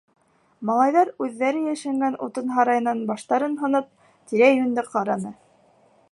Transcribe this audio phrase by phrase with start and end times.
[0.69, 3.91] Малайҙар, үҙҙәре йәшенгән утын һарайынан баштарын һоноп,
[4.31, 5.35] тирә-йүнде ҡараны.